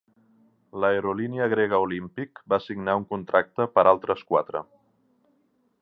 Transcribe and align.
L'aerolínia 0.83 1.49
grega 1.51 1.81
Olympic 1.83 2.41
va 2.55 2.59
signar 2.69 2.97
un 3.01 3.07
contracte 3.13 3.71
per 3.77 3.85
altres 3.95 4.25
quatre. 4.33 4.65